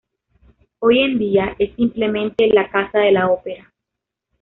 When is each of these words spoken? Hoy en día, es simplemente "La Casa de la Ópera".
Hoy 0.79 0.97
en 1.03 1.19
día, 1.19 1.55
es 1.59 1.75
simplemente 1.75 2.47
"La 2.51 2.71
Casa 2.71 2.97
de 2.97 3.11
la 3.11 3.27
Ópera". 3.29 3.71